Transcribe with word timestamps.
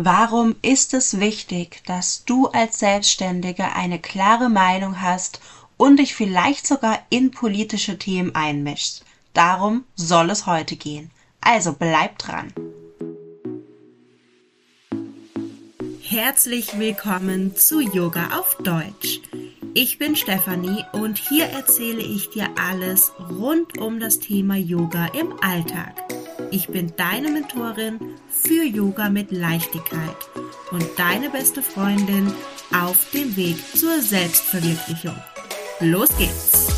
Warum 0.00 0.54
ist 0.62 0.94
es 0.94 1.18
wichtig, 1.18 1.82
dass 1.84 2.24
du 2.24 2.46
als 2.46 2.78
Selbstständige 2.78 3.72
eine 3.74 3.98
klare 3.98 4.48
Meinung 4.48 5.02
hast 5.02 5.40
und 5.76 5.96
dich 5.96 6.14
vielleicht 6.14 6.68
sogar 6.68 7.00
in 7.10 7.32
politische 7.32 7.98
Themen 7.98 8.32
einmischst? 8.32 9.04
Darum 9.34 9.82
soll 9.96 10.30
es 10.30 10.46
heute 10.46 10.76
gehen. 10.76 11.10
Also 11.40 11.72
bleib 11.72 12.16
dran. 12.18 12.52
Herzlich 16.00 16.78
willkommen 16.78 17.56
zu 17.56 17.80
Yoga 17.80 18.38
auf 18.38 18.56
Deutsch. 18.62 19.20
Ich 19.74 19.98
bin 19.98 20.14
Stefanie 20.14 20.84
und 20.92 21.18
hier 21.18 21.46
erzähle 21.46 22.02
ich 22.02 22.30
dir 22.30 22.48
alles 22.56 23.10
rund 23.30 23.78
um 23.78 23.98
das 23.98 24.20
Thema 24.20 24.54
Yoga 24.54 25.06
im 25.06 25.34
Alltag. 25.42 26.04
Ich 26.52 26.68
bin 26.68 26.92
deine 26.96 27.30
Mentorin 27.30 27.98
für 28.48 28.64
Yoga 28.64 29.10
mit 29.10 29.30
Leichtigkeit 29.30 30.16
und 30.70 30.82
deine 30.96 31.28
beste 31.28 31.62
Freundin 31.62 32.32
auf 32.72 33.10
dem 33.10 33.36
Weg 33.36 33.58
zur 33.76 34.00
Selbstverwirklichung. 34.00 35.14
Los 35.80 36.08
geht's! 36.16 36.68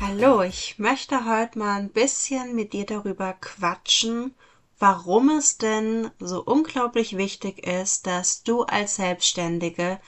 Hallo, 0.00 0.42
ich 0.42 0.78
möchte 0.78 1.24
heute 1.24 1.58
mal 1.58 1.80
ein 1.80 1.88
bisschen 1.88 2.54
mit 2.54 2.72
dir 2.74 2.86
darüber 2.86 3.32
quatschen, 3.32 4.36
warum 4.78 5.30
es 5.30 5.58
denn 5.58 6.12
so 6.20 6.40
unglaublich 6.44 7.16
wichtig 7.16 7.66
ist, 7.66 8.06
dass 8.06 8.44
du 8.44 8.62
als 8.62 8.94
Selbstständige 8.94 9.98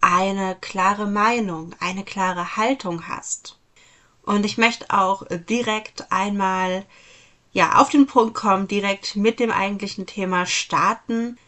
eine 0.00 0.56
klare 0.60 1.08
Meinung, 1.08 1.74
eine 1.80 2.04
klare 2.04 2.56
Haltung 2.56 3.08
hast. 3.08 3.58
Und 4.22 4.46
ich 4.46 4.58
möchte 4.58 4.90
auch 4.90 5.24
direkt 5.28 6.12
einmal 6.12 6.84
ja, 7.56 7.76
auf 7.80 7.88
den 7.88 8.06
Punkt 8.06 8.34
kommen, 8.34 8.68
direkt 8.68 9.16
mit 9.16 9.40
dem 9.40 9.50
eigentlichen 9.50 10.04
Thema 10.04 10.44
starten. 10.44 11.38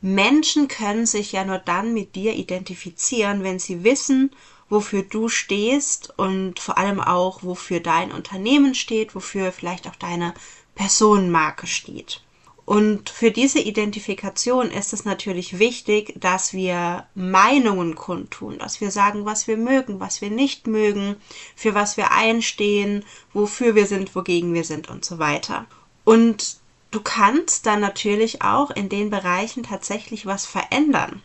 Menschen 0.00 0.68
können 0.68 1.06
sich 1.06 1.32
ja 1.32 1.44
nur 1.44 1.58
dann 1.58 1.92
mit 1.92 2.14
dir 2.14 2.34
identifizieren, 2.34 3.42
wenn 3.42 3.58
sie 3.58 3.82
wissen, 3.82 4.30
wofür 4.68 5.02
du 5.02 5.28
stehst 5.28 6.16
und 6.16 6.60
vor 6.60 6.78
allem 6.78 7.00
auch, 7.00 7.42
wofür 7.42 7.80
dein 7.80 8.12
Unternehmen 8.12 8.76
steht, 8.76 9.16
wofür 9.16 9.50
vielleicht 9.50 9.88
auch 9.88 9.96
deine 9.96 10.34
Personenmarke 10.76 11.66
steht. 11.66 12.22
Und 12.66 13.10
für 13.10 13.30
diese 13.30 13.60
Identifikation 13.60 14.72
ist 14.72 14.92
es 14.92 15.04
natürlich 15.04 15.60
wichtig, 15.60 16.14
dass 16.16 16.52
wir 16.52 17.06
Meinungen 17.14 17.94
kundtun, 17.94 18.58
dass 18.58 18.80
wir 18.80 18.90
sagen, 18.90 19.24
was 19.24 19.46
wir 19.46 19.56
mögen, 19.56 20.00
was 20.00 20.20
wir 20.20 20.30
nicht 20.30 20.66
mögen, 20.66 21.14
für 21.54 21.74
was 21.74 21.96
wir 21.96 22.10
einstehen, 22.10 23.04
wofür 23.32 23.76
wir 23.76 23.86
sind, 23.86 24.16
wogegen 24.16 24.52
wir 24.52 24.64
sind 24.64 24.90
und 24.90 25.04
so 25.04 25.20
weiter. 25.20 25.66
Und 26.02 26.56
du 26.90 27.00
kannst 27.00 27.66
dann 27.66 27.78
natürlich 27.78 28.42
auch 28.42 28.72
in 28.72 28.88
den 28.88 29.10
Bereichen 29.10 29.62
tatsächlich 29.62 30.26
was 30.26 30.44
verändern. 30.44 31.22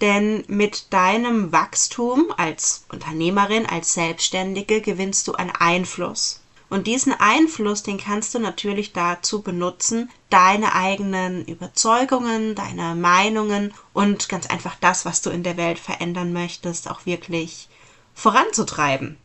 Denn 0.00 0.42
mit 0.48 0.90
deinem 0.94 1.52
Wachstum 1.52 2.32
als 2.38 2.86
Unternehmerin, 2.90 3.66
als 3.66 3.92
Selbstständige 3.92 4.80
gewinnst 4.80 5.28
du 5.28 5.34
einen 5.34 5.50
Einfluss. 5.50 6.40
Und 6.70 6.86
diesen 6.86 7.14
Einfluss, 7.14 7.82
den 7.82 7.96
kannst 7.96 8.34
du 8.34 8.38
natürlich 8.38 8.92
dazu 8.92 9.40
benutzen, 9.40 10.10
deine 10.28 10.74
eigenen 10.74 11.46
Überzeugungen, 11.46 12.54
deine 12.54 12.94
Meinungen 12.94 13.72
und 13.94 14.28
ganz 14.28 14.46
einfach 14.48 14.76
das, 14.80 15.06
was 15.06 15.22
du 15.22 15.30
in 15.30 15.42
der 15.42 15.56
Welt 15.56 15.78
verändern 15.78 16.32
möchtest, 16.34 16.90
auch 16.90 17.06
wirklich 17.06 17.68
voranzutreiben. 18.14 19.16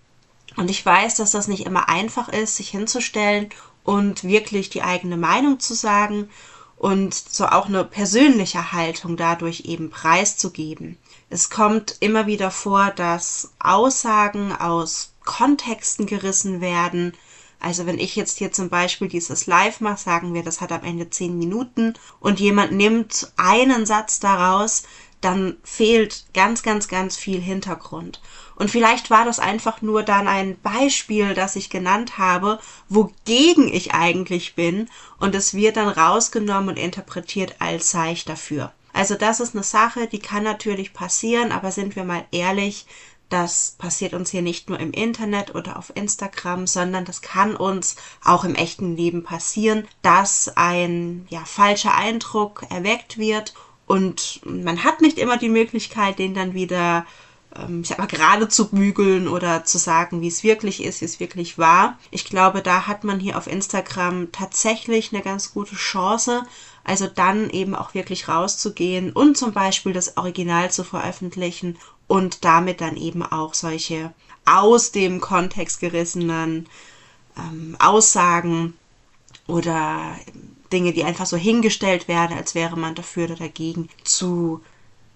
Und 0.55 0.69
ich 0.69 0.85
weiß, 0.85 1.16
dass 1.16 1.31
das 1.31 1.47
nicht 1.47 1.66
immer 1.66 1.89
einfach 1.89 2.30
ist, 2.30 2.55
sich 2.55 2.69
hinzustellen 2.69 3.50
und 3.83 4.23
wirklich 4.23 4.69
die 4.69 4.83
eigene 4.83 5.17
Meinung 5.17 5.59
zu 5.59 5.73
sagen 5.73 6.30
und 6.78 7.13
so 7.13 7.45
auch 7.47 7.66
eine 7.67 7.83
persönliche 7.83 8.72
Haltung 8.72 9.17
dadurch 9.17 9.61
eben 9.66 9.89
preiszugeben. 9.89 10.97
Es 11.30 11.50
kommt 11.50 11.97
immer 12.00 12.25
wieder 12.28 12.52
vor, 12.52 12.91
dass 12.91 13.52
Aussagen 13.59 14.55
aus 14.55 15.13
Kontexten 15.25 16.06
gerissen 16.06 16.62
werden, 16.62 17.13
also 17.63 17.85
wenn 17.85 17.97
ich 17.97 18.16
jetzt 18.16 18.40
hier 18.40 18.51
zum 18.51 18.69
Beispiel 18.69 19.07
dieses 19.07 19.47
Live 19.47 19.79
mache, 19.79 19.97
sagen 19.97 20.34
wir, 20.34 20.44
das 20.44 20.59
hat 20.59 20.74
am 20.74 20.84
Ende 20.84 21.09
zehn 21.09 21.38
Minuten 21.40 21.94
und 22.19 22.41
jemand 22.41 22.74
nimmt 22.74 23.31
einen 23.38 23.85
Satz 23.85 24.19
daraus, 24.19 24.84
dann 25.22 25.56
fehlt 25.63 26.25
ganz, 26.34 26.63
ganz, 26.63 26.90
ganz 26.90 27.16
viel 27.16 27.40
Hintergrund. 27.40 28.22
Und 28.56 28.69
vielleicht 28.69 29.09
war 29.09 29.23
das 29.23 29.40
einfach 29.40 29.81
nur 29.81 30.03
dann 30.03 30.28
ein 30.28 30.59
Beispiel, 30.62 31.34
das 31.34 31.56
ich 31.56 31.69
genannt 31.69 32.18
habe, 32.18 32.59
wogegen 32.90 33.73
ich 33.73 33.94
eigentlich 33.94 34.56
bin 34.56 34.90
und 35.18 35.34
es 35.34 35.53
wird 35.53 35.78
dann 35.78 35.88
rausgenommen 35.88 36.69
und 36.69 36.78
interpretiert 36.78 37.56
als 37.59 37.91
sei 37.91 38.12
ich 38.12 38.25
dafür. 38.25 38.73
Also 38.91 39.16
das 39.16 39.40
ist 39.40 39.56
eine 39.56 39.63
Sache, 39.63 40.07
die 40.07 40.19
kann 40.19 40.44
natürlich 40.44 40.94
passieren, 40.94 41.52
aber 41.52 41.72
sind 41.72 41.96
wir 41.96 42.03
mal 42.03 42.25
ehrlich, 42.31 42.85
das 43.33 43.75
passiert 43.77 44.13
uns 44.13 44.29
hier 44.29 44.44
nicht 44.44 44.69
nur 44.69 44.79
im 44.79 44.91
Internet 44.91 45.55
oder 45.55 45.77
auf 45.77 45.91
Instagram, 45.95 46.67
sondern 46.67 47.03
das 47.03 47.21
kann 47.21 47.55
uns 47.55 47.95
auch 48.23 48.44
im 48.44 48.55
echten 48.55 48.95
Leben 48.95 49.23
passieren, 49.23 49.88
dass 50.03 50.55
ein 50.55 51.25
ja, 51.29 51.43
falscher 51.43 51.95
Eindruck 51.95 52.63
erweckt 52.69 53.17
wird 53.17 53.53
und 53.88 54.41
man 54.45 54.83
hat 54.83 55.01
nicht 55.01 55.17
immer 55.17 55.38
die 55.38 55.49
Möglichkeit, 55.49 56.19
den 56.19 56.33
dann 56.33 56.53
wieder 56.53 57.05
ähm, 57.55 57.81
ich 57.81 57.88
sag 57.88 57.97
mal, 57.99 58.07
gerade 58.07 58.47
zu 58.47 58.69
bügeln 58.69 59.27
oder 59.27 59.63
zu 59.63 59.77
sagen, 59.77 60.22
wie 60.22 60.27
es 60.27 60.43
wirklich 60.43 60.83
ist, 60.83 61.01
wie 61.01 61.05
es 61.05 61.19
wirklich 61.19 61.57
war. 61.57 61.97
Ich 62.11 62.25
glaube, 62.25 62.61
da 62.61 62.88
hat 62.88 63.03
man 63.03 63.19
hier 63.19 63.38
auf 63.38 63.47
Instagram 63.47 64.31
tatsächlich 64.31 65.13
eine 65.13 65.23
ganz 65.23 65.53
gute 65.53 65.75
Chance. 65.75 66.43
Also 66.83 67.07
dann 67.07 67.49
eben 67.49 67.75
auch 67.75 67.94
wirklich 67.94 68.27
rauszugehen 68.27 69.11
und 69.13 69.38
zum 69.38 69.53
Beispiel 69.53 69.94
das 69.94 70.17
Original 70.17 70.69
zu 70.69 70.83
veröffentlichen 70.83 71.77
und 72.07 72.44
damit 72.44 72.81
dann 72.81 72.97
eben 72.97 73.23
auch 73.23 73.53
solche 73.53 74.13
aus 74.45 74.91
dem 74.91 75.22
Kontext 75.22 75.79
gerissenen 75.79 76.67
ähm, 77.38 77.77
Aussagen 77.79 78.73
oder 79.47 80.17
Dinge, 80.72 80.91
die 80.91 81.03
einfach 81.03 81.25
so 81.25 81.38
hingestellt 81.38 82.07
werden, 82.07 82.38
als 82.38 82.55
wäre 82.55 82.75
man 82.77 82.95
dafür 82.95 83.25
oder 83.25 83.35
dagegen, 83.35 83.89
zu 84.03 84.61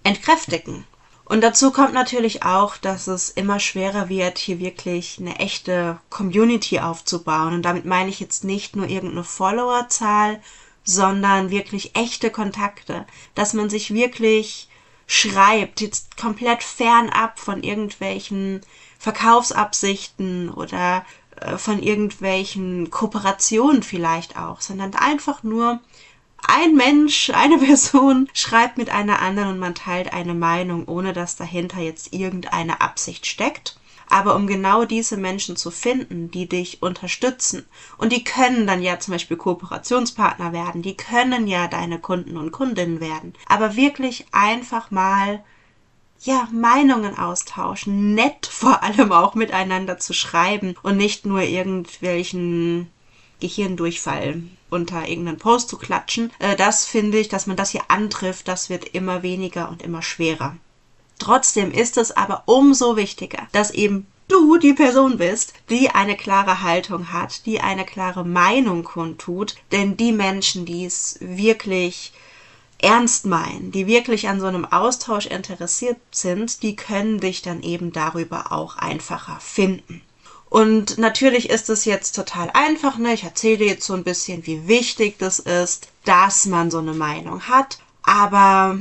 entkräftigen. 0.03 0.85
Und 1.25 1.41
dazu 1.41 1.72
kommt 1.72 1.94
natürlich 1.94 2.44
auch, 2.44 2.77
dass 2.77 3.07
es 3.07 3.29
immer 3.29 3.59
schwerer 3.59 4.07
wird, 4.07 4.38
hier 4.38 4.59
wirklich 4.59 5.17
eine 5.19 5.38
echte 5.39 6.00
Community 6.09 6.79
aufzubauen. 6.79 7.53
Und 7.53 7.63
damit 7.63 7.83
meine 7.83 8.09
ich 8.09 8.22
jetzt 8.22 8.45
nicht 8.45 8.77
nur 8.77 8.88
irgendeine 8.88 9.25
Followerzahl, 9.25 10.41
sondern 10.88 11.50
wirklich 11.50 11.98
echte 11.98 12.31
Kontakte, 12.31 13.06
dass 13.36 13.53
man 13.53 13.70
sich 13.70 13.94
wirklich 13.94 14.70
schreibt, 15.06 15.81
jetzt 15.81 16.16
komplett 16.16 16.64
fernab 16.64 17.40
von 17.40 17.62
irgendwelchen 17.62 18.62
Verkaufsabsichten 18.98 20.50
oder 20.50 21.06
äh, 21.36 21.58
von 21.58 21.84
irgendwelchen 21.84 22.90
Kooperationen 22.90 23.84
vielleicht 23.84 24.38
auch, 24.38 24.62
sondern 24.62 24.96
einfach 24.96 25.44
nur 25.44 25.81
ein 26.48 26.74
Mensch, 26.75 27.31
eine 27.31 27.58
Person 27.66 28.30
schreibt 28.34 28.78
mit 28.78 28.90
einer 28.90 29.22
anderen 29.22 29.50
und 29.50 29.59
man 29.59 29.75
teilt 29.75 30.14
eine 30.14 30.34
Meinung, 30.34 30.88
ohne 30.88 31.12
dass 31.12 31.36
dahinter 31.36 31.80
jetzt 31.81 32.14
irgendeine 32.14 32.80
Absicht 32.80 33.25
steckt. 33.25 33.76
Aber 34.09 34.35
um 34.35 34.47
genau 34.47 34.85
diese 34.85 35.18
Menschen 35.18 35.56
zu 35.57 35.72
finden, 35.72 36.31
die 36.31 36.47
dich 36.47 36.81
unterstützen, 36.81 37.66
und 37.97 38.12
die 38.12 38.23
können 38.23 38.68
dann 38.68 38.81
ja 38.81 39.00
zum 39.00 39.13
Beispiel 39.13 39.38
Kooperationspartner 39.38 40.53
werden, 40.53 40.81
die 40.81 40.95
können 40.95 41.47
ja 41.47 41.68
deine 41.68 42.00
Kunden 42.00 42.38
und 42.38 42.51
Kundinnen 42.51 43.00
werden, 43.00 43.34
aber 43.47 43.75
wirklich 43.75 44.25
einfach 44.31 44.91
mal 44.91 45.44
ja, 46.22 46.47
Meinungen 46.51 47.18
austauschen, 47.18 48.13
nett 48.16 48.45
vor 48.51 48.84
allem 48.84 49.12
auch 49.12 49.35
miteinander 49.35 49.97
zu 49.97 50.13
schreiben 50.13 50.75
und 50.84 50.97
nicht 50.97 51.25
nur 51.25 51.41
irgendwelchen 51.41 52.89
Gehirndurchfall 53.39 54.41
unter 54.69 55.07
irgendeinen 55.07 55.38
Post 55.38 55.69
zu 55.69 55.78
klatschen. 55.78 56.31
Äh, 56.39 56.56
das 56.56 56.85
finde 56.85 57.19
ich, 57.19 57.29
dass 57.29 57.47
man 57.47 57.56
das 57.56 57.72
hier 57.72 57.84
antrifft, 57.89 58.48
das 58.48 58.69
wird 58.69 58.86
immer 58.86 59.24
weniger 59.24 59.69
und 59.69 59.81
immer 59.81 60.01
schwerer. 60.01 60.57
Trotzdem 61.19 61.72
ist 61.72 61.98
es 61.98 62.16
aber 62.16 62.44
umso 62.46 62.96
wichtiger, 62.96 63.48
dass 63.52 63.72
eben 63.72 64.08
du 64.28 64.58
die 64.58 64.74
Person 64.74 65.18
bist, 65.18 65.54
die 65.69 65.90
eine 65.90 66.16
klare 66.16 66.62
Haltung 66.62 67.12
hat, 67.12 67.46
die 67.46 67.62
eine 67.62 67.86
klare 67.86 68.25
Meinung 68.25 68.84
kundtut, 68.84 69.56
denn 69.72 69.98
die 69.98 70.12
Menschen, 70.12 70.66
die 70.66 70.86
es 70.86 71.18
wirklich 71.22 72.14
ernst 72.80 73.25
meinen, 73.25 73.72
die 73.72 73.88
wirklich 73.88 74.28
an 74.28 74.40
so 74.40 74.46
einem 74.48 74.66
Austausch 74.66 75.25
interessiert 75.25 75.98
sind, 76.12 76.62
die 76.62 76.75
können 76.75 77.19
dich 77.19 77.42
dann 77.42 77.64
eben 77.64 77.92
darüber 77.92 78.52
auch 78.52 78.78
einfacher 78.78 79.40
finden. 79.40 80.02
Und 80.50 80.98
natürlich 80.98 81.50
ist 81.50 81.69
es 81.69 81.86
jetzt 81.86 82.16
total 82.16 82.50
einfach, 82.54 82.98
ne? 82.98 83.14
Ich 83.14 83.24
erzähle 83.24 83.66
jetzt 83.66 83.86
so 83.86 83.94
ein 83.94 84.06
bisschen, 84.06 84.46
wie 84.46 84.68
wichtig 84.68 85.18
das 85.19 85.40
ist, 85.40 85.90
dass 86.06 86.46
man 86.46 86.72
so 86.72 86.78
eine 86.78 86.94
Meinung 86.94 87.42
hat. 87.50 87.80
Aber 88.04 88.80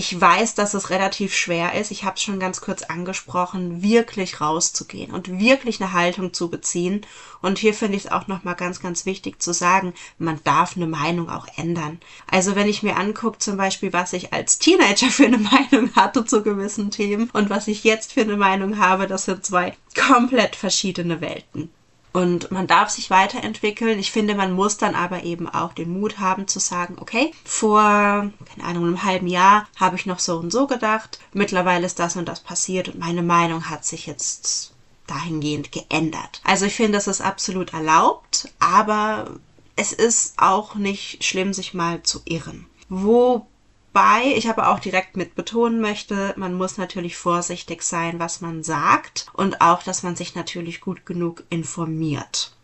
ich 0.00 0.18
weiß, 0.18 0.54
dass 0.54 0.72
es 0.72 0.88
relativ 0.88 1.34
schwer 1.34 1.74
ist, 1.74 1.90
ich 1.90 2.04
habe 2.04 2.16
es 2.16 2.22
schon 2.22 2.40
ganz 2.40 2.62
kurz 2.62 2.84
angesprochen, 2.84 3.82
wirklich 3.82 4.40
rauszugehen 4.40 5.10
und 5.10 5.38
wirklich 5.38 5.78
eine 5.78 5.92
Haltung 5.92 6.32
zu 6.32 6.48
beziehen. 6.48 7.02
Und 7.42 7.58
hier 7.58 7.74
finde 7.74 7.98
ich 7.98 8.06
es 8.06 8.10
auch 8.10 8.26
nochmal 8.26 8.54
ganz, 8.54 8.80
ganz 8.80 9.04
wichtig 9.04 9.42
zu 9.42 9.52
sagen, 9.52 9.92
man 10.16 10.40
darf 10.42 10.74
eine 10.74 10.86
Meinung 10.86 11.28
auch 11.28 11.46
ändern. 11.58 12.00
Also 12.30 12.56
wenn 12.56 12.66
ich 12.66 12.82
mir 12.82 12.96
angucke 12.96 13.40
zum 13.40 13.58
Beispiel, 13.58 13.92
was 13.92 14.14
ich 14.14 14.32
als 14.32 14.58
Teenager 14.58 15.08
für 15.10 15.26
eine 15.26 15.36
Meinung 15.36 15.94
hatte 15.94 16.24
zu 16.24 16.42
gewissen 16.42 16.90
Themen 16.90 17.28
und 17.34 17.50
was 17.50 17.68
ich 17.68 17.84
jetzt 17.84 18.14
für 18.14 18.22
eine 18.22 18.38
Meinung 18.38 18.78
habe, 18.78 19.06
das 19.06 19.26
sind 19.26 19.44
zwei 19.44 19.76
komplett 19.94 20.56
verschiedene 20.56 21.20
Welten. 21.20 21.68
Und 22.12 22.50
man 22.50 22.66
darf 22.66 22.90
sich 22.90 23.10
weiterentwickeln. 23.10 23.98
Ich 23.98 24.10
finde, 24.10 24.34
man 24.34 24.52
muss 24.52 24.76
dann 24.76 24.94
aber 24.94 25.22
eben 25.22 25.48
auch 25.48 25.72
den 25.72 26.00
Mut 26.00 26.18
haben 26.18 26.48
zu 26.48 26.58
sagen, 26.58 26.96
okay, 27.00 27.32
vor, 27.44 27.80
keine 27.80 28.64
Ahnung, 28.64 28.84
einem 28.84 29.04
halben 29.04 29.28
Jahr 29.28 29.68
habe 29.76 29.96
ich 29.96 30.06
noch 30.06 30.18
so 30.18 30.38
und 30.38 30.50
so 30.50 30.66
gedacht. 30.66 31.20
Mittlerweile 31.32 31.86
ist 31.86 31.98
das 32.00 32.16
und 32.16 32.28
das 32.28 32.40
passiert 32.40 32.88
und 32.88 32.98
meine 32.98 33.22
Meinung 33.22 33.70
hat 33.70 33.84
sich 33.84 34.06
jetzt 34.06 34.72
dahingehend 35.06 35.72
geändert. 35.72 36.40
Also 36.44 36.66
ich 36.66 36.74
finde, 36.74 36.92
das 36.92 37.08
ist 37.08 37.20
absolut 37.20 37.72
erlaubt, 37.72 38.48
aber 38.58 39.36
es 39.76 39.92
ist 39.92 40.34
auch 40.36 40.74
nicht 40.74 41.24
schlimm, 41.24 41.52
sich 41.52 41.74
mal 41.74 42.02
zu 42.02 42.20
irren. 42.24 42.66
Wo 42.88 43.46
Wobei 43.92 44.34
ich 44.36 44.48
aber 44.48 44.68
auch 44.68 44.78
direkt 44.78 45.16
mit 45.16 45.34
betonen 45.34 45.80
möchte, 45.80 46.32
man 46.36 46.54
muss 46.54 46.78
natürlich 46.78 47.16
vorsichtig 47.16 47.82
sein, 47.82 48.20
was 48.20 48.40
man 48.40 48.62
sagt 48.62 49.26
und 49.32 49.60
auch, 49.60 49.82
dass 49.82 50.04
man 50.04 50.14
sich 50.14 50.36
natürlich 50.36 50.80
gut 50.80 51.04
genug 51.06 51.42
informiert. 51.50 52.54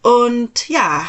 Und 0.00 0.70
ja, 0.70 1.04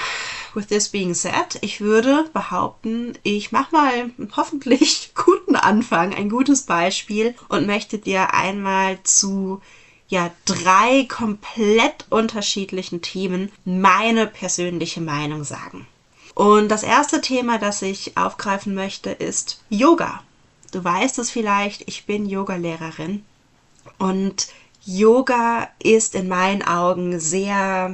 with 0.54 0.68
this 0.68 0.90
being 0.90 1.14
said, 1.14 1.58
ich 1.62 1.80
würde 1.80 2.30
behaupten, 2.34 3.18
ich 3.24 3.54
mache 3.54 3.74
mal 3.74 4.10
hoffentlich 4.36 5.12
guten 5.16 5.56
Anfang, 5.56 6.14
ein 6.14 6.30
gutes 6.30 6.64
Beispiel 6.64 7.34
und 7.48 7.66
möchte 7.66 7.98
dir 7.98 8.34
einmal 8.34 9.02
zu 9.04 9.62
ja 10.10 10.32
drei 10.44 11.06
komplett 11.06 12.08
unterschiedlichen 12.10 13.02
Themen 13.02 13.50
meine 13.64 14.28
persönliche 14.28 15.00
Meinung 15.00 15.46
sagen. 15.46 15.88
Und 16.34 16.70
das 16.70 16.84
erste 16.84 17.22
Thema, 17.22 17.58
das 17.58 17.82
ich 17.82 18.18
aufgreifen 18.18 18.74
möchte, 18.74 19.12
ist 19.12 19.62
Yoga. 19.70 20.24
Du 20.72 20.84
weißt 20.84 21.20
es 21.20 21.30
vielleicht, 21.30 21.88
ich 21.88 22.06
bin 22.06 22.26
Yogalehrerin 22.26 23.26
und 23.98 24.48
Yoga 24.84 25.68
ist 25.84 26.16
in 26.16 26.28
meinen 26.28 26.64
Augen 26.64 27.20
sehr 27.20 27.94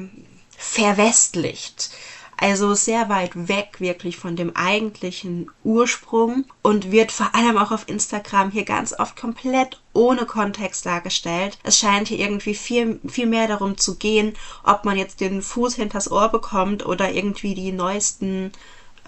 verwestlicht 0.57 1.89
also 2.37 2.75
sehr 2.75 3.09
weit 3.09 3.47
weg 3.47 3.77
wirklich 3.79 4.17
von 4.17 4.35
dem 4.35 4.55
eigentlichen 4.55 5.49
Ursprung 5.63 6.45
und 6.61 6.91
wird 6.91 7.11
vor 7.11 7.33
allem 7.33 7.57
auch 7.57 7.71
auf 7.71 7.89
Instagram 7.89 8.51
hier 8.51 8.63
ganz 8.63 8.97
oft 8.97 9.15
komplett 9.15 9.81
ohne 9.93 10.25
Kontext 10.25 10.85
dargestellt. 10.85 11.57
Es 11.63 11.79
scheint 11.79 12.07
hier 12.07 12.19
irgendwie 12.19 12.53
viel, 12.53 12.99
viel 13.07 13.25
mehr 13.25 13.47
darum 13.47 13.77
zu 13.77 13.95
gehen, 13.95 14.33
ob 14.63 14.85
man 14.85 14.97
jetzt 14.97 15.19
den 15.19 15.41
Fuß 15.41 15.75
hinters 15.75 16.11
Ohr 16.11 16.29
bekommt 16.29 16.85
oder 16.85 17.11
irgendwie 17.11 17.55
die 17.55 17.71
neuesten 17.71 18.51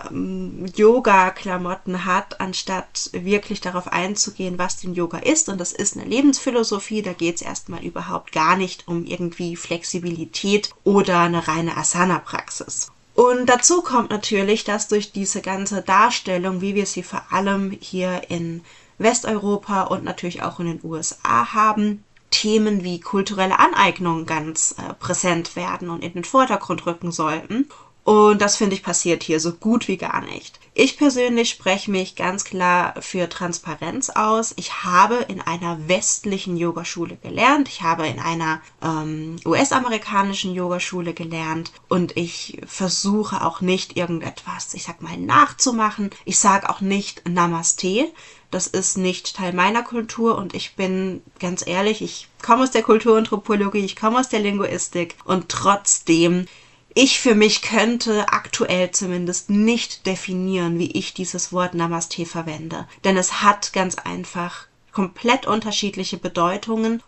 ähm, 0.10 0.66
Yoga-Klamotten 0.75 2.06
hat, 2.06 2.42
anstatt 2.42 3.12
wirklich 3.14 3.62
darauf 3.62 3.88
einzugehen, 3.88 4.58
was 4.58 4.80
denn 4.80 4.96
Yoga 4.96 5.20
ist. 5.20 5.50
Und 5.50 5.60
das 5.60 5.72
ist 5.72 5.96
eine 5.96 6.06
Lebensphilosophie. 6.06 7.04
Da 7.04 7.14
geht 7.14 7.36
es 7.36 7.42
erstmal 7.42 7.84
überhaupt 7.84 8.32
gar 8.32 8.56
nicht 8.56 8.88
um 8.88 9.06
irgendwie 9.06 9.56
Flexibilität 9.56 10.72
oder 10.84 11.20
eine 11.20 11.48
reine 11.48 11.78
Asana-Praxis. 11.78 12.92
Und 13.19 13.48
dazu 13.48 13.81
kommt 13.81 14.12
natürlich, 14.12 14.63
dass 14.63 14.88
durch 14.88 15.12
diese 15.12 15.42
ganze 15.42 15.81
Darstellung, 15.81 16.62
wie 16.62 16.74
wir 16.74 16.86
sie 16.86 17.04
vor 17.04 17.21
allem 17.31 17.71
hier 17.81 18.30
in 18.30 18.63
Westeuropa 18.98 19.81
und 19.81 20.06
natürlich 20.06 20.42
auch 20.42 20.62
in 20.62 20.68
den 20.68 20.80
USA 20.83 21.54
haben, 21.54 22.06
Themen 22.31 22.86
wie 22.86 23.01
kulturelle 23.01 23.60
Aneignung 23.60 24.25
ganz 24.25 24.74
äh, 24.77 24.94
präsent 24.94 25.57
werden 25.57 25.89
und 25.89 26.01
in 26.01 26.13
den 26.13 26.24
Vordergrund 26.24 26.86
rücken 26.86 27.12
sollten. 27.12 27.68
Und 28.04 28.42
das 28.42 28.56
finde 28.56 28.75
ich 28.75 28.84
passiert 28.84 29.24
hier 29.24 29.40
so 29.40 29.54
gut 29.54 29.88
wie 29.88 29.98
gar 29.98 30.22
nicht. 30.22 30.60
Ich 30.74 30.98
persönlich 30.98 31.50
spreche 31.50 31.92
mich 31.92 32.16
ganz 32.16 32.46
klar 32.46 32.94
für 33.01 33.28
Transparenz 33.28 34.10
aus. 34.10 34.54
Ich 34.56 34.84
habe 34.84 35.25
in 35.28 35.42
einer 35.42 35.90
westlichen 35.90 36.56
Yogaschule 36.56 37.18
gelernt. 37.18 37.68
Ich 37.68 37.81
habe 37.81 38.07
in 38.07 38.19
einer 38.19 38.62
ähm, 38.81 39.36
US-amerikanischen 39.46 40.54
Yogaschule 40.54 41.13
gelernt. 41.13 41.74
Und 41.90 42.16
ich 42.16 42.62
versuche 42.66 43.46
auch 43.46 43.62
nicht 43.62 43.98
irgendetwas, 43.98 44.74
ich 44.74 44.84
sag 44.84 45.01
mal, 45.01 45.18
nachzumachen. 45.18 46.12
Ich 46.24 46.40
sage 46.40 46.69
auch 46.69 46.80
nicht 46.80 47.28
Namaste. 47.28 48.10
Das 48.51 48.66
ist 48.68 48.98
nicht 48.98 49.36
Teil 49.36 49.54
meiner 49.54 49.84
Kultur 49.84 50.38
und 50.38 50.56
ich 50.56 50.75
bin 50.75 51.22
ganz 51.40 51.68
ehrlich, 51.68 52.01
ich 52.01 52.28
komme 52.42 52.63
aus 52.63 52.72
der 52.72 52.81
Kulturanthropologie, 52.81 53.86
ich 53.86 53.96
komme 53.96 54.19
aus 54.19 54.30
der 54.30 54.40
Linguistik 54.40 55.16
und 55.25 55.50
trotzdem 55.50 56.48
ich 56.94 57.19
für 57.19 57.36
mich 57.36 57.62
könnte 57.62 58.30
aktuell 58.30 58.91
zumindest 58.91 59.50
nicht 59.50 60.06
definieren, 60.06 60.80
wie 60.80 60.91
ich 60.91 61.13
dieses 61.13 61.53
Wort 61.53 61.74
Namaste 61.74 62.25
verwende. 62.25 62.88
Denn 63.03 63.15
es 63.15 63.41
hat 63.41 63.74
ganz 63.74 63.95
einfach 63.95 64.68
komplett 64.91 65.45
unterschiedliche 65.45 66.18
Bedeutungen. 66.18 67.03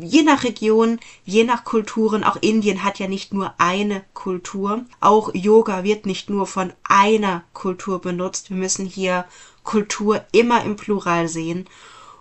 Je 0.00 0.22
nach 0.22 0.42
Region, 0.42 0.98
je 1.24 1.44
nach 1.44 1.64
Kulturen, 1.64 2.24
auch 2.24 2.36
Indien 2.40 2.82
hat 2.82 2.98
ja 2.98 3.08
nicht 3.08 3.34
nur 3.34 3.54
eine 3.58 4.02
Kultur. 4.14 4.84
Auch 5.00 5.32
Yoga 5.34 5.84
wird 5.84 6.06
nicht 6.06 6.30
nur 6.30 6.46
von 6.46 6.72
einer 6.82 7.44
Kultur 7.52 8.00
benutzt. 8.00 8.50
Wir 8.50 8.56
müssen 8.56 8.86
hier 8.86 9.26
Kultur 9.62 10.24
immer 10.32 10.64
im 10.64 10.76
Plural 10.76 11.28
sehen. 11.28 11.68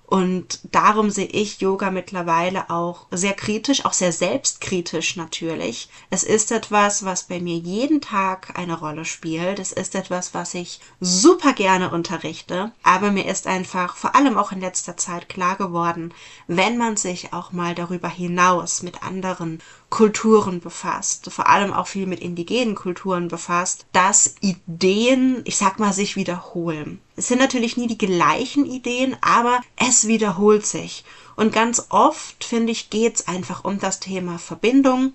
Und 0.08 0.60
darum 0.72 1.10
sehe 1.10 1.26
ich 1.26 1.62
Yoga 1.62 1.90
mittlerweile 1.90 2.70
auch 2.70 3.08
sehr 3.10 3.34
kritisch, 3.34 3.86
auch 3.86 3.94
sehr 3.94 4.12
selbstkritisch 4.12 5.16
natürlich. 5.16 5.90
Es 6.12 6.24
ist 6.24 6.52
etwas, 6.52 7.04
was 7.06 7.24
bei 7.24 7.40
mir 7.40 7.58
jeden 7.58 8.02
Tag 8.02 8.54
eine 8.58 8.78
Rolle 8.78 9.06
spielt. 9.06 9.58
Es 9.58 9.72
ist 9.72 9.96
etwas, 9.96 10.36
was 10.36 10.54
ich 10.54 10.80
super 11.00 11.54
gerne 11.54 11.90
unterrichte. 11.90 12.72
Aber 12.84 13.10
mir 13.10 13.26
ist 13.26 13.48
einfach 13.48 13.96
vor 13.96 14.16
allem 14.16 14.38
auch 14.38 14.52
in 14.52 14.62
letzter 14.62 14.96
Zeit 14.96 15.28
klar 15.28 15.56
geworden, 15.56 16.14
wenn 16.48 16.78
man 16.78 16.98
sich 16.98 17.34
auch 17.34 17.52
mal 17.52 17.74
darüber 17.74 18.10
hinaus 18.10 18.84
mit 18.84 19.02
anderen 19.02 19.60
Kulturen 19.96 20.60
befasst, 20.60 21.32
vor 21.32 21.48
allem 21.48 21.72
auch 21.72 21.88
viel 21.88 22.06
mit 22.06 22.20
indigenen 22.20 22.76
Kulturen 22.76 23.30
befasst, 23.30 23.86
dass 23.94 24.36
Ideen, 24.42 25.40
ich 25.46 25.56
sag 25.56 25.80
mal, 25.80 25.94
sich 25.94 26.18
wiederholen. 26.18 27.00
Es 27.16 27.30
sind 27.30 27.40
natürlich 27.40 27.78
nie 27.78 27.88
die 27.88 27.98
gleichen 27.98 28.66
Ideen, 28.66 29.16
aber 29.22 29.62
es 29.78 30.06
wiederholt 30.06 30.66
sich. 30.66 31.06
Und 31.38 31.54
ganz 31.54 31.86
oft, 31.92 32.44
finde 32.44 32.74
ich, 32.74 32.90
geht 32.90 33.16
es 33.16 33.28
einfach 33.30 33.64
um 33.64 33.80
das 33.80 34.02
Thema 34.02 34.38
Verbindung. 34.38 35.14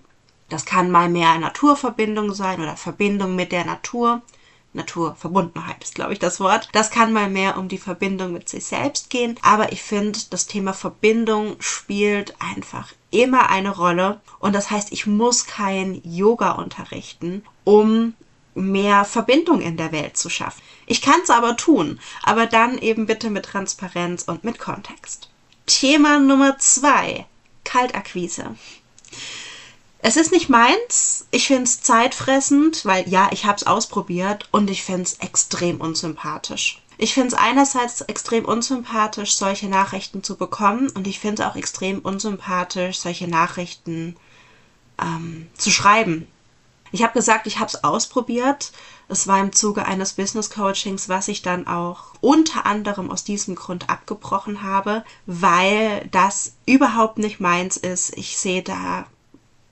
Das 0.48 0.64
kann 0.64 0.90
mal 0.90 1.10
mehr 1.10 1.38
Naturverbindung 1.38 2.32
sein 2.32 2.62
oder 2.62 2.78
Verbindung 2.78 3.36
mit 3.36 3.52
der 3.52 3.66
Natur. 3.66 4.22
Naturverbundenheit 4.72 5.84
ist, 5.84 5.94
glaube 5.94 6.14
ich, 6.14 6.20
das 6.20 6.40
Wort. 6.40 6.70
Das 6.72 6.90
kann 6.90 7.12
mal 7.12 7.28
mehr 7.28 7.58
um 7.58 7.68
die 7.68 7.76
Verbindung 7.76 8.32
mit 8.32 8.48
sich 8.48 8.64
selbst 8.64 9.10
gehen. 9.10 9.38
Aber 9.42 9.72
ich 9.72 9.82
finde, 9.82 10.18
das 10.30 10.46
Thema 10.46 10.72
Verbindung 10.72 11.56
spielt 11.58 12.34
einfach 12.40 12.94
immer 13.10 13.50
eine 13.50 13.70
Rolle. 13.70 14.20
Und 14.38 14.54
das 14.54 14.70
heißt, 14.70 14.92
ich 14.92 15.06
muss 15.06 15.46
kein 15.46 16.00
Yoga 16.04 16.52
unterrichten, 16.52 17.44
um 17.64 18.14
mehr 18.54 19.04
Verbindung 19.04 19.60
in 19.60 19.76
der 19.76 19.92
Welt 19.92 20.16
zu 20.16 20.28
schaffen. 20.28 20.62
Ich 20.86 21.02
kann 21.02 21.20
es 21.22 21.30
aber 21.30 21.56
tun, 21.56 22.00
aber 22.22 22.46
dann 22.46 22.78
eben 22.78 23.06
bitte 23.06 23.30
mit 23.30 23.44
Transparenz 23.44 24.24
und 24.24 24.44
mit 24.44 24.58
Kontext. 24.58 25.30
Thema 25.66 26.18
Nummer 26.18 26.58
zwei. 26.58 27.26
Kaltakquise. 27.64 28.56
Es 30.02 30.16
ist 30.16 30.32
nicht 30.32 30.48
meins. 30.48 31.26
Ich 31.30 31.46
finde 31.46 31.64
es 31.64 31.82
zeitfressend, 31.82 32.84
weil 32.84 33.08
ja, 33.08 33.28
ich 33.32 33.44
habe 33.44 33.56
es 33.56 33.66
ausprobiert 33.66 34.48
und 34.50 34.70
ich 34.70 34.82
finde 34.82 35.02
es 35.02 35.14
extrem 35.18 35.80
unsympathisch. 35.80 36.80
Ich 37.02 37.14
finde 37.14 37.28
es 37.28 37.34
einerseits 37.34 38.02
extrem 38.02 38.44
unsympathisch, 38.44 39.34
solche 39.34 39.70
Nachrichten 39.70 40.22
zu 40.22 40.36
bekommen 40.36 40.90
und 40.90 41.06
ich 41.06 41.18
finde 41.18 41.42
es 41.42 41.48
auch 41.48 41.56
extrem 41.56 42.00
unsympathisch, 42.00 42.98
solche 42.98 43.26
Nachrichten 43.26 44.16
ähm, 45.00 45.46
zu 45.56 45.70
schreiben. 45.70 46.26
Ich 46.92 47.02
habe 47.02 47.14
gesagt, 47.14 47.46
ich 47.46 47.58
habe 47.58 47.68
es 47.68 47.84
ausprobiert. 47.84 48.72
Es 49.08 49.26
war 49.26 49.40
im 49.40 49.54
Zuge 49.54 49.86
eines 49.86 50.12
Business 50.12 50.50
Coachings, 50.50 51.08
was 51.08 51.28
ich 51.28 51.40
dann 51.40 51.66
auch 51.66 52.12
unter 52.20 52.66
anderem 52.66 53.10
aus 53.10 53.24
diesem 53.24 53.54
Grund 53.54 53.88
abgebrochen 53.88 54.62
habe, 54.62 55.02
weil 55.24 56.06
das 56.10 56.52
überhaupt 56.66 57.16
nicht 57.16 57.40
meins 57.40 57.78
ist. 57.78 58.14
Ich 58.18 58.36
sehe 58.36 58.62
da 58.62 59.06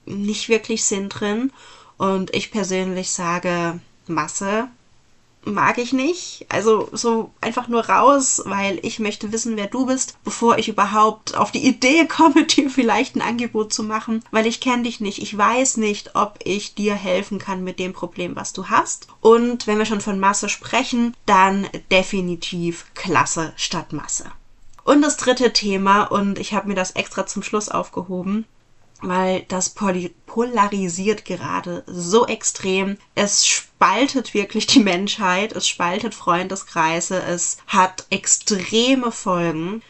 nicht 0.07 0.49
wirklich 0.49 0.83
Sinn 0.83 1.09
drin 1.09 1.53
und 1.99 2.33
ich 2.33 2.49
persönlich 2.49 3.11
sage, 3.11 3.79
Masse 4.07 4.67
mag 5.45 5.77
ich 5.77 5.93
nicht. 5.93 6.45
Also 6.49 6.89
so 6.91 7.31
einfach 7.41 7.67
nur 7.67 7.87
raus, 7.89 8.41
weil 8.45 8.79
ich 8.83 8.99
möchte 8.99 9.31
wissen, 9.31 9.57
wer 9.57 9.67
du 9.67 9.85
bist, 9.85 10.17
bevor 10.23 10.57
ich 10.57 10.69
überhaupt 10.69 11.35
auf 11.35 11.51
die 11.51 11.65
Idee 11.65 12.05
komme, 12.05 12.43
dir 12.47 12.69
vielleicht 12.69 13.15
ein 13.15 13.21
Angebot 13.21 13.73
zu 13.73 13.83
machen, 13.83 14.23
weil 14.31 14.47
ich 14.47 14.61
kenne 14.61 14.83
dich 14.83 14.99
nicht. 14.99 15.21
Ich 15.21 15.37
weiß 15.37 15.77
nicht, 15.77 16.15
ob 16.15 16.39
ich 16.43 16.75
dir 16.75 16.95
helfen 16.95 17.39
kann 17.39 17.63
mit 17.63 17.79
dem 17.79 17.93
Problem, 17.93 18.35
was 18.35 18.53
du 18.53 18.67
hast. 18.67 19.07
Und 19.21 19.67
wenn 19.67 19.77
wir 19.77 19.85
schon 19.85 20.01
von 20.01 20.19
Masse 20.19 20.49
sprechen, 20.49 21.15
dann 21.25 21.67
definitiv 21.91 22.85
Klasse 22.93 23.53
statt 23.55 23.93
Masse. 23.93 24.25
Und 24.83 25.01
das 25.01 25.17
dritte 25.17 25.53
Thema, 25.53 26.03
und 26.03 26.39
ich 26.39 26.53
habe 26.53 26.67
mir 26.67 26.75
das 26.75 26.91
extra 26.91 27.25
zum 27.27 27.43
Schluss 27.43 27.69
aufgehoben, 27.69 28.45
weil 29.01 29.43
das 29.47 29.69
polarisiert 29.69 31.25
gerade 31.25 31.83
so 31.87 32.27
extrem. 32.27 32.97
Es 33.15 33.45
spaltet 33.47 34.33
wirklich 34.33 34.67
die 34.67 34.81
Menschheit, 34.81 35.53
es 35.53 35.67
spaltet 35.67 36.15
Freundeskreise, 36.15 37.21
es 37.21 37.57
hat 37.67 38.05
extreme 38.09 39.11
Folgen 39.11 39.81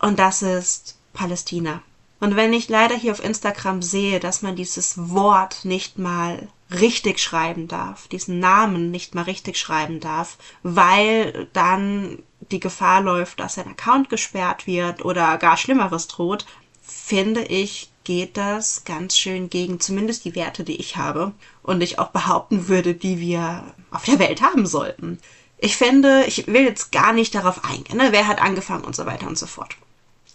und 0.00 0.18
das 0.18 0.42
ist 0.42 0.96
Palästina. 1.12 1.82
Und 2.18 2.36
wenn 2.36 2.52
ich 2.52 2.68
leider 2.68 2.94
hier 2.94 3.12
auf 3.12 3.24
Instagram 3.24 3.80
sehe, 3.80 4.20
dass 4.20 4.42
man 4.42 4.54
dieses 4.54 5.10
Wort 5.10 5.64
nicht 5.64 5.98
mal 5.98 6.48
richtig 6.70 7.18
schreiben 7.18 7.66
darf, 7.66 8.08
diesen 8.08 8.38
Namen 8.38 8.90
nicht 8.90 9.14
mal 9.14 9.24
richtig 9.24 9.58
schreiben 9.58 10.00
darf, 10.00 10.36
weil 10.62 11.48
dann 11.52 12.22
die 12.50 12.60
Gefahr 12.60 13.00
läuft, 13.00 13.40
dass 13.40 13.58
ein 13.58 13.68
Account 13.68 14.08
gesperrt 14.08 14.66
wird 14.66 15.04
oder 15.04 15.38
gar 15.38 15.56
Schlimmeres 15.56 16.08
droht, 16.08 16.46
finde 16.82 17.42
ich 17.42 17.89
geht 18.04 18.36
das 18.36 18.84
ganz 18.84 19.16
schön 19.16 19.50
gegen 19.50 19.80
zumindest 19.80 20.24
die 20.24 20.34
Werte, 20.34 20.64
die 20.64 20.76
ich 20.76 20.96
habe 20.96 21.32
und 21.62 21.80
ich 21.80 21.98
auch 21.98 22.08
behaupten 22.08 22.68
würde, 22.68 22.94
die 22.94 23.20
wir 23.20 23.74
auf 23.90 24.04
der 24.04 24.18
Welt 24.18 24.42
haben 24.42 24.66
sollten. 24.66 25.18
Ich 25.58 25.76
finde, 25.76 26.24
ich 26.24 26.46
will 26.46 26.62
jetzt 26.62 26.90
gar 26.90 27.12
nicht 27.12 27.34
darauf 27.34 27.64
eingehen, 27.64 27.98
ne? 27.98 28.08
wer 28.12 28.26
hat 28.26 28.40
angefangen 28.40 28.84
und 28.84 28.96
so 28.96 29.06
weiter 29.06 29.26
und 29.26 29.38
so 29.38 29.46
fort. 29.46 29.76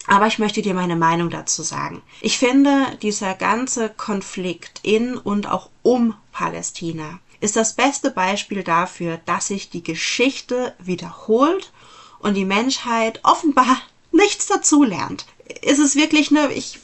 Aber 0.08 0.28
ich 0.28 0.38
möchte 0.38 0.62
dir 0.62 0.76
meine 0.76 0.96
Meinung 0.96 1.32
dazu 1.32 1.64
sagen. 1.64 2.04
Ich 2.22 2.38
finde, 2.38 2.86
dieser 3.02 3.34
ganze 3.34 3.90
Konflikt 3.90 4.80
in 4.84 5.18
und 5.18 5.50
auch 5.50 5.70
um 5.82 6.14
Palästina 6.32 7.20
ist 7.40 7.56
das 7.56 7.74
beste 7.74 8.12
Beispiel 8.12 8.64
dafür, 8.64 9.20
dass 9.26 9.48
sich 9.48 9.70
die 9.70 9.84
Geschichte 9.84 10.76
wiederholt 10.80 11.72
und 12.20 12.36
die 12.36 12.46
Menschheit 12.46 13.20
offenbar 13.24 13.78
nichts 14.12 14.48
dazulernt. 14.48 15.26
Ist 15.62 15.80
es 15.80 15.96
wirklich 15.96 16.32
eine, 16.32 16.52
ich 16.54 16.80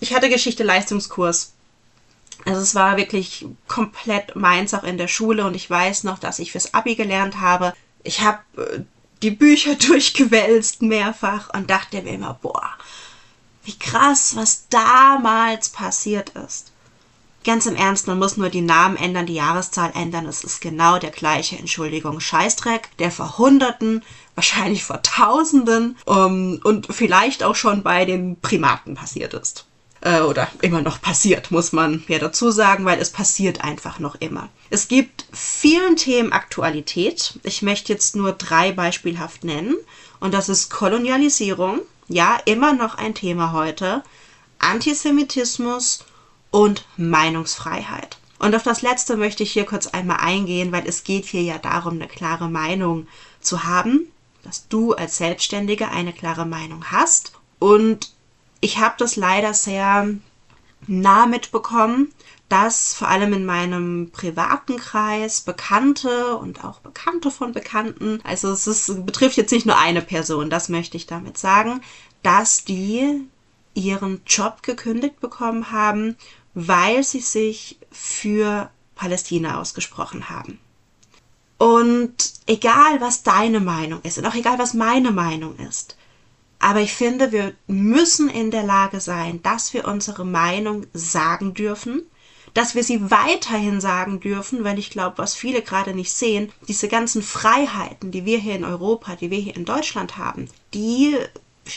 ich 0.00 0.14
hatte 0.14 0.28
Geschichte-Leistungskurs. 0.28 1.52
Also 2.44 2.60
es 2.60 2.74
war 2.74 2.96
wirklich 2.96 3.46
komplett 3.66 4.36
meins 4.36 4.74
auch 4.74 4.84
in 4.84 4.98
der 4.98 5.08
Schule 5.08 5.46
und 5.46 5.54
ich 5.54 5.68
weiß 5.68 6.04
noch, 6.04 6.18
dass 6.18 6.38
ich 6.38 6.52
fürs 6.52 6.74
Abi 6.74 6.94
gelernt 6.94 7.40
habe. 7.40 7.72
Ich 8.02 8.20
habe 8.20 8.38
äh, 8.56 8.80
die 9.22 9.30
Bücher 9.30 9.74
durchgewälzt 9.86 10.82
mehrfach 10.82 11.52
und 11.54 11.70
dachte 11.70 12.02
mir 12.02 12.14
immer, 12.14 12.38
boah, 12.40 12.70
wie 13.64 13.78
krass, 13.78 14.36
was 14.36 14.68
damals 14.68 15.70
passiert 15.70 16.30
ist. 16.30 16.72
Ganz 17.42 17.66
im 17.66 17.76
Ernst, 17.76 18.08
man 18.08 18.18
muss 18.18 18.36
nur 18.36 18.48
die 18.48 18.60
Namen 18.60 18.96
ändern, 18.96 19.26
die 19.26 19.34
Jahreszahl 19.34 19.92
ändern. 19.94 20.26
Es 20.26 20.42
ist 20.42 20.60
genau 20.60 20.98
der 20.98 21.12
gleiche, 21.12 21.56
Entschuldigung, 21.56 22.18
Scheißdreck, 22.18 22.96
der 22.98 23.12
vor 23.12 23.38
Hunderten, 23.38 24.02
wahrscheinlich 24.34 24.84
vor 24.84 25.00
Tausenden 25.02 25.96
um, 26.04 26.60
und 26.62 26.88
vielleicht 26.92 27.44
auch 27.44 27.54
schon 27.54 27.82
bei 27.82 28.04
den 28.04 28.40
Primaten 28.40 28.94
passiert 28.94 29.32
ist 29.32 29.65
äh, 30.06 30.20
oder 30.20 30.48
immer 30.62 30.82
noch 30.82 31.02
passiert, 31.02 31.50
muss 31.50 31.72
man 31.72 32.04
ja 32.06 32.18
dazu 32.18 32.50
sagen, 32.50 32.84
weil 32.84 33.00
es 33.00 33.10
passiert 33.10 33.64
einfach 33.64 33.98
noch 33.98 34.14
immer. 34.14 34.48
Es 34.70 34.86
gibt 34.86 35.26
vielen 35.32 35.96
Themen 35.96 36.32
Aktualität. 36.32 37.38
Ich 37.42 37.62
möchte 37.62 37.92
jetzt 37.92 38.14
nur 38.14 38.32
drei 38.32 38.70
beispielhaft 38.70 39.42
nennen. 39.42 39.76
Und 40.20 40.32
das 40.32 40.48
ist 40.48 40.70
Kolonialisierung, 40.70 41.80
ja, 42.08 42.38
immer 42.44 42.72
noch 42.72 42.94
ein 42.94 43.14
Thema 43.14 43.52
heute, 43.52 44.02
Antisemitismus 44.60 46.04
und 46.50 46.86
Meinungsfreiheit. 46.96 48.16
Und 48.38 48.54
auf 48.54 48.62
das 48.62 48.82
letzte 48.82 49.16
möchte 49.16 49.42
ich 49.42 49.52
hier 49.52 49.64
kurz 49.64 49.88
einmal 49.88 50.18
eingehen, 50.20 50.70
weil 50.70 50.86
es 50.86 51.04
geht 51.04 51.26
hier 51.26 51.42
ja 51.42 51.58
darum, 51.58 51.94
eine 51.94 52.06
klare 52.06 52.48
Meinung 52.48 53.08
zu 53.40 53.64
haben, 53.64 54.06
dass 54.44 54.68
du 54.68 54.92
als 54.92 55.16
Selbstständige 55.16 55.90
eine 55.90 56.12
klare 56.12 56.46
Meinung 56.46 56.84
hast 56.92 57.32
und 57.58 58.10
ich 58.60 58.78
habe 58.78 58.94
das 58.98 59.16
leider 59.16 59.54
sehr 59.54 60.08
nah 60.86 61.26
mitbekommen, 61.26 62.12
dass 62.48 62.94
vor 62.94 63.08
allem 63.08 63.32
in 63.32 63.44
meinem 63.44 64.10
privaten 64.12 64.76
Kreis 64.76 65.40
Bekannte 65.40 66.36
und 66.36 66.64
auch 66.64 66.78
Bekannte 66.78 67.30
von 67.30 67.52
Bekannten, 67.52 68.20
also 68.22 68.50
es 68.52 68.66
ist, 68.66 69.04
betrifft 69.04 69.36
jetzt 69.36 69.50
nicht 69.50 69.66
nur 69.66 69.78
eine 69.78 70.02
Person, 70.02 70.48
das 70.48 70.68
möchte 70.68 70.96
ich 70.96 71.06
damit 71.06 71.38
sagen, 71.38 71.80
dass 72.22 72.64
die 72.64 73.26
ihren 73.74 74.22
Job 74.26 74.62
gekündigt 74.62 75.20
bekommen 75.20 75.72
haben, 75.72 76.16
weil 76.54 77.02
sie 77.02 77.20
sich 77.20 77.78
für 77.90 78.70
Palästina 78.94 79.60
ausgesprochen 79.60 80.30
haben. 80.30 80.58
Und 81.58 82.14
egal, 82.46 83.00
was 83.00 83.22
deine 83.22 83.60
Meinung 83.60 84.00
ist 84.02 84.18
und 84.18 84.26
auch 84.26 84.34
egal, 84.34 84.58
was 84.58 84.74
meine 84.74 85.10
Meinung 85.10 85.56
ist, 85.56 85.96
aber 86.58 86.80
ich 86.80 86.92
finde, 86.94 87.32
wir 87.32 87.54
müssen 87.66 88.28
in 88.28 88.50
der 88.50 88.62
Lage 88.62 89.00
sein, 89.00 89.42
dass 89.42 89.74
wir 89.74 89.86
unsere 89.86 90.24
Meinung 90.24 90.86
sagen 90.92 91.54
dürfen, 91.54 92.02
dass 92.54 92.74
wir 92.74 92.82
sie 92.82 93.10
weiterhin 93.10 93.82
sagen 93.82 94.20
dürfen, 94.20 94.64
weil 94.64 94.78
ich 94.78 94.90
glaube, 94.90 95.18
was 95.18 95.34
viele 95.34 95.60
gerade 95.60 95.92
nicht 95.92 96.10
sehen, 96.10 96.50
diese 96.68 96.88
ganzen 96.88 97.22
Freiheiten, 97.22 98.10
die 98.10 98.24
wir 98.24 98.38
hier 98.38 98.54
in 98.54 98.64
Europa, 98.64 99.16
die 99.16 99.30
wir 99.30 99.38
hier 99.38 99.56
in 99.56 99.66
Deutschland 99.66 100.16
haben, 100.16 100.48
die, 100.72 101.16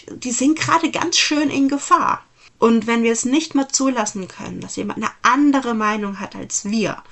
die 0.09 0.31
sind 0.31 0.57
gerade 0.57 0.89
ganz 0.89 1.17
schön 1.17 1.49
in 1.49 1.67
Gefahr. 1.67 2.23
Und 2.59 2.87
wenn 2.87 3.03
wir 3.03 3.11
es 3.11 3.25
nicht 3.25 3.55
mehr 3.55 3.69
zulassen 3.69 4.27
können, 4.29 4.61
dass 4.61 4.77
jemand 4.77 4.99
eine 5.03 5.11
andere 5.21 5.73
Meinung 5.73 6.19
hat 6.19 6.35
als 6.35 6.65
wir, 6.65 7.03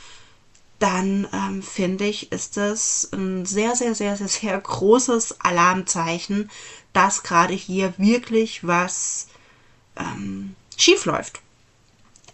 dann 0.79 1.27
ähm, 1.33 1.63
finde 1.63 2.05
ich, 2.05 2.31
ist 2.31 2.57
das 2.57 3.09
ein 3.11 3.45
sehr, 3.45 3.75
sehr, 3.75 3.95
sehr, 3.95 4.15
sehr, 4.15 4.27
sehr 4.27 4.59
großes 4.59 5.41
Alarmzeichen 5.41 6.49
dass 6.97 7.21
gerade 7.21 7.53
hier 7.53 7.93
wirklich 7.97 8.65
was 8.65 9.27
ähm, 9.97 10.55
schief. 10.75 11.07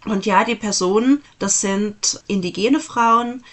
Und 0.06 0.24
ja, 0.24 0.44
die 0.44 0.54
Personen, 0.54 1.22
das 1.38 1.60
sind 1.60 2.22
indigene 2.28 2.80
Frauen. 2.80 3.44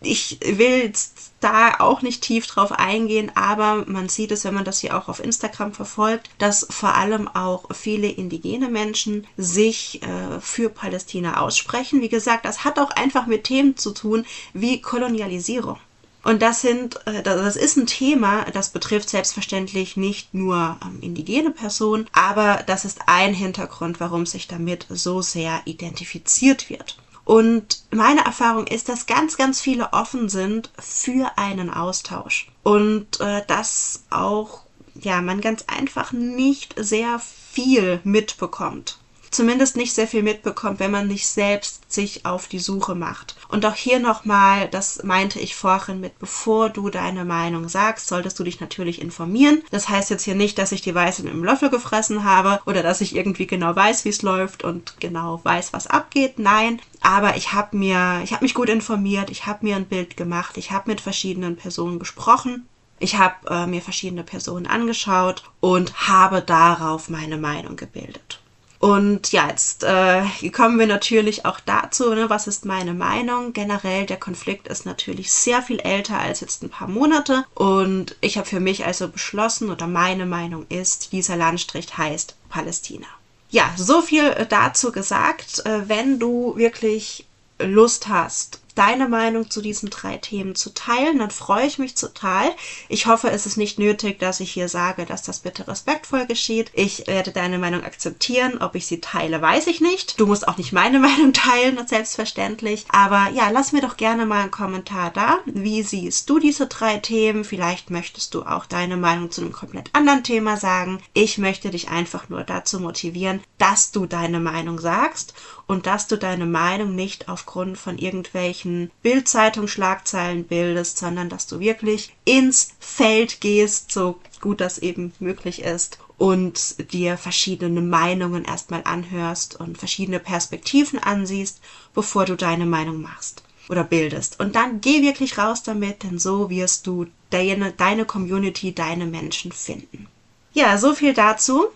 Ich 0.00 0.38
will 0.44 0.92
da 1.40 1.80
auch 1.80 2.02
nicht 2.02 2.22
tief 2.22 2.46
drauf 2.46 2.72
eingehen, 2.72 3.32
aber 3.34 3.84
man 3.86 4.08
sieht 4.08 4.30
es, 4.30 4.44
wenn 4.44 4.54
man 4.54 4.64
das 4.64 4.80
hier 4.80 4.96
auch 4.96 5.08
auf 5.08 5.22
Instagram 5.22 5.72
verfolgt, 5.72 6.30
dass 6.38 6.66
vor 6.70 6.94
allem 6.94 7.28
auch 7.28 7.64
viele 7.74 8.08
indigene 8.08 8.68
Menschen 8.68 9.26
sich 9.36 10.02
äh, 10.02 10.40
für 10.40 10.68
Palästina 10.68 11.40
aussprechen. 11.40 12.00
Wie 12.00 12.08
gesagt, 12.08 12.44
das 12.44 12.64
hat 12.64 12.78
auch 12.78 12.90
einfach 12.90 13.26
mit 13.26 13.44
Themen 13.44 13.76
zu 13.76 13.92
tun 13.92 14.24
wie 14.52 14.80
Kolonialisierung. 14.80 15.78
Und 16.24 16.42
das 16.42 16.60
sind, 16.60 17.06
äh, 17.06 17.22
das 17.22 17.56
ist 17.56 17.76
ein 17.76 17.86
Thema, 17.86 18.44
das 18.52 18.70
betrifft 18.70 19.08
selbstverständlich 19.08 19.96
nicht 19.96 20.34
nur 20.34 20.76
ähm, 20.84 20.98
indigene 21.00 21.50
Personen, 21.50 22.06
aber 22.12 22.62
das 22.66 22.84
ist 22.84 23.00
ein 23.06 23.34
Hintergrund, 23.34 23.98
warum 24.00 24.26
sich 24.26 24.46
damit 24.48 24.86
so 24.90 25.22
sehr 25.22 25.62
identifiziert 25.64 26.70
wird. 26.70 26.98
Und 27.28 27.84
meine 27.90 28.24
Erfahrung 28.24 28.66
ist, 28.66 28.88
dass 28.88 29.04
ganz, 29.04 29.36
ganz 29.36 29.60
viele 29.60 29.92
offen 29.92 30.30
sind 30.30 30.70
für 30.78 31.36
einen 31.36 31.68
Austausch. 31.68 32.50
Und 32.62 33.20
äh, 33.20 33.42
dass 33.46 34.04
auch, 34.08 34.62
ja, 34.94 35.20
man 35.20 35.42
ganz 35.42 35.66
einfach 35.66 36.12
nicht 36.12 36.74
sehr 36.78 37.18
viel 37.18 38.00
mitbekommt 38.02 38.98
zumindest 39.30 39.76
nicht 39.76 39.94
sehr 39.94 40.08
viel 40.08 40.22
mitbekommt, 40.22 40.80
wenn 40.80 40.90
man 40.90 41.06
nicht 41.06 41.28
selbst 41.28 41.92
sich 41.92 42.24
auf 42.24 42.48
die 42.48 42.58
Suche 42.58 42.94
macht. 42.94 43.36
Und 43.48 43.64
auch 43.64 43.74
hier 43.74 43.98
nochmal, 43.98 44.68
das 44.68 45.02
meinte 45.04 45.40
ich 45.40 45.56
vorhin 45.56 46.00
mit, 46.00 46.18
bevor 46.18 46.68
du 46.68 46.90
deine 46.90 47.24
Meinung 47.24 47.68
sagst, 47.68 48.06
solltest 48.06 48.38
du 48.38 48.44
dich 48.44 48.60
natürlich 48.60 49.00
informieren. 49.00 49.62
Das 49.70 49.88
heißt 49.88 50.10
jetzt 50.10 50.24
hier 50.24 50.34
nicht, 50.34 50.58
dass 50.58 50.72
ich 50.72 50.82
die 50.82 50.94
Weiße 50.94 51.22
dem 51.22 51.42
Löffel 51.42 51.70
gefressen 51.70 52.24
habe 52.24 52.60
oder 52.66 52.82
dass 52.82 53.00
ich 53.00 53.16
irgendwie 53.16 53.46
genau 53.46 53.74
weiß, 53.74 54.04
wie 54.04 54.10
es 54.10 54.22
läuft 54.22 54.64
und 54.64 55.00
genau 55.00 55.40
weiß, 55.42 55.72
was 55.72 55.86
abgeht. 55.86 56.38
Nein, 56.38 56.80
aber 57.00 57.36
ich 57.36 57.52
habe 57.52 57.76
mir, 57.76 58.20
ich 58.22 58.32
habe 58.32 58.44
mich 58.44 58.54
gut 58.54 58.68
informiert, 58.68 59.30
ich 59.30 59.46
habe 59.46 59.64
mir 59.64 59.76
ein 59.76 59.86
Bild 59.86 60.16
gemacht, 60.16 60.58
ich 60.58 60.70
habe 60.70 60.90
mit 60.90 61.00
verschiedenen 61.00 61.56
Personen 61.56 61.98
gesprochen. 61.98 62.68
Ich 63.00 63.16
habe 63.16 63.34
äh, 63.48 63.66
mir 63.66 63.80
verschiedene 63.80 64.24
Personen 64.24 64.66
angeschaut 64.66 65.44
und 65.60 66.08
habe 66.08 66.42
darauf 66.42 67.08
meine 67.08 67.38
Meinung 67.38 67.76
gebildet. 67.76 68.37
Und 68.78 69.32
ja, 69.32 69.48
jetzt 69.48 69.82
äh, 69.82 70.22
kommen 70.50 70.78
wir 70.78 70.86
natürlich 70.86 71.44
auch 71.44 71.58
dazu, 71.60 72.14
ne, 72.14 72.30
was 72.30 72.46
ist 72.46 72.64
meine 72.64 72.94
Meinung? 72.94 73.52
Generell, 73.52 74.06
der 74.06 74.18
Konflikt 74.18 74.68
ist 74.68 74.86
natürlich 74.86 75.32
sehr 75.32 75.62
viel 75.62 75.80
älter 75.80 76.18
als 76.18 76.40
jetzt 76.40 76.62
ein 76.62 76.70
paar 76.70 76.88
Monate. 76.88 77.44
Und 77.54 78.16
ich 78.20 78.38
habe 78.38 78.48
für 78.48 78.60
mich 78.60 78.86
also 78.86 79.08
beschlossen, 79.08 79.70
oder 79.70 79.88
meine 79.88 80.26
Meinung 80.26 80.64
ist, 80.68 81.12
dieser 81.12 81.36
Landstrich 81.36 81.98
heißt 81.98 82.36
Palästina. 82.48 83.06
Ja, 83.50 83.72
so 83.76 84.00
viel 84.00 84.46
dazu 84.48 84.92
gesagt. 84.92 85.64
Äh, 85.66 85.88
wenn 85.88 86.20
du 86.20 86.54
wirklich 86.56 87.26
Lust 87.58 88.06
hast, 88.08 88.60
deine 88.78 89.08
Meinung 89.08 89.50
zu 89.50 89.60
diesen 89.60 89.90
drei 89.90 90.18
Themen 90.18 90.54
zu 90.54 90.72
teilen. 90.72 91.18
Dann 91.18 91.32
freue 91.32 91.66
ich 91.66 91.78
mich 91.78 91.94
total. 91.94 92.50
Ich 92.88 93.06
hoffe, 93.06 93.28
es 93.30 93.44
ist 93.44 93.56
nicht 93.56 93.78
nötig, 93.78 94.20
dass 94.20 94.38
ich 94.38 94.52
hier 94.52 94.68
sage, 94.68 95.04
dass 95.04 95.22
das 95.22 95.40
bitte 95.40 95.66
respektvoll 95.66 96.26
geschieht. 96.26 96.70
Ich 96.74 97.08
werde 97.08 97.32
deine 97.32 97.58
Meinung 97.58 97.82
akzeptieren. 97.82 98.58
Ob 98.60 98.76
ich 98.76 98.86
sie 98.86 99.00
teile, 99.00 99.42
weiß 99.42 99.66
ich 99.66 99.80
nicht. 99.80 100.20
Du 100.20 100.26
musst 100.26 100.46
auch 100.46 100.56
nicht 100.58 100.72
meine 100.72 100.98
Meinung 101.08 101.32
teilen, 101.32 101.84
selbstverständlich. 101.86 102.86
Aber 102.90 103.30
ja, 103.30 103.50
lass 103.50 103.72
mir 103.72 103.80
doch 103.80 103.96
gerne 103.96 104.26
mal 104.26 104.42
einen 104.42 104.50
Kommentar 104.52 105.10
da. 105.10 105.38
Wie 105.46 105.82
siehst 105.82 106.30
du 106.30 106.38
diese 106.38 106.68
drei 106.68 106.98
Themen? 106.98 107.44
Vielleicht 107.44 107.90
möchtest 107.90 108.34
du 108.34 108.42
auch 108.42 108.66
deine 108.66 108.96
Meinung 108.96 109.32
zu 109.32 109.40
einem 109.40 109.52
komplett 109.52 109.90
anderen 109.92 110.22
Thema 110.22 110.56
sagen. 110.56 111.00
Ich 111.14 111.38
möchte 111.38 111.70
dich 111.70 111.88
einfach 111.88 112.28
nur 112.28 112.44
dazu 112.44 112.78
motivieren, 112.78 113.40
dass 113.58 113.90
du 113.90 114.06
deine 114.06 114.38
Meinung 114.38 114.78
sagst 114.78 115.34
und 115.66 115.86
dass 115.86 116.06
du 116.06 116.16
deine 116.16 116.46
Meinung 116.46 116.94
nicht 116.94 117.28
aufgrund 117.28 117.76
von 117.76 117.98
irgendwelchen 117.98 118.67
Bildzeitung-Schlagzeilen 119.02 120.44
bildest, 120.44 120.98
sondern 120.98 121.28
dass 121.28 121.46
du 121.46 121.60
wirklich 121.60 122.14
ins 122.24 122.74
Feld 122.78 123.40
gehst, 123.40 123.92
so 123.92 124.18
gut 124.40 124.60
das 124.60 124.78
eben 124.78 125.12
möglich 125.18 125.62
ist 125.62 125.98
und 126.18 126.92
dir 126.92 127.16
verschiedene 127.16 127.80
Meinungen 127.80 128.44
erstmal 128.44 128.82
anhörst 128.84 129.58
und 129.58 129.78
verschiedene 129.78 130.18
Perspektiven 130.18 130.98
ansiehst, 130.98 131.60
bevor 131.94 132.24
du 132.24 132.36
deine 132.36 132.66
Meinung 132.66 133.00
machst 133.00 133.42
oder 133.68 133.84
bildest. 133.84 134.40
Und 134.40 134.56
dann 134.56 134.80
geh 134.80 135.02
wirklich 135.02 135.38
raus 135.38 135.62
damit, 135.62 136.02
denn 136.02 136.18
so 136.18 136.50
wirst 136.50 136.86
du 136.86 137.06
deine, 137.30 137.72
deine 137.72 138.04
Community, 138.04 138.74
deine 138.74 139.06
Menschen 139.06 139.52
finden. 139.52 140.08
Ja, 140.52 140.76
so 140.78 140.94
viel 140.94 141.14
dazu. 141.14 141.66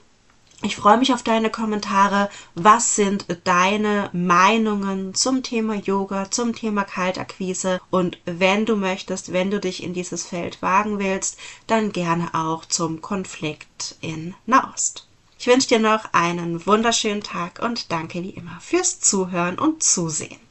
Ich 0.64 0.76
freue 0.76 0.97
mich 0.97 1.12
auf 1.12 1.25
deine 1.25 1.50
Kommentare. 1.50 2.31
Was 2.54 2.95
sind 2.95 3.26
deine 3.42 4.11
Meinungen 4.12 5.12
zum 5.12 5.42
Thema 5.42 5.75
Yoga, 5.75 6.31
zum 6.31 6.54
Thema 6.54 6.85
Kaltakquise? 6.85 7.81
Und 7.90 8.19
wenn 8.26 8.64
du 8.64 8.76
möchtest, 8.76 9.33
wenn 9.33 9.50
du 9.50 9.59
dich 9.59 9.83
in 9.83 9.92
dieses 9.92 10.25
Feld 10.25 10.62
wagen 10.62 11.00
willst, 11.00 11.37
dann 11.66 11.90
gerne 11.90 12.33
auch 12.33 12.64
zum 12.64 13.02
Konflikt 13.02 13.97
in 14.00 14.37
Nahost. 14.47 15.09
Ich 15.37 15.49
wünsche 15.49 15.66
dir 15.66 15.81
noch 15.81 16.12
einen 16.12 16.64
wunderschönen 16.64 17.25
Tag 17.25 17.59
und 17.61 17.90
danke 17.90 18.23
wie 18.23 18.31
immer 18.31 18.61
fürs 18.61 19.00
Zuhören 19.00 19.59
und 19.59 19.83
Zusehen. 19.83 20.38